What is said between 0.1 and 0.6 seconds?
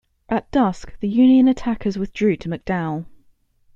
At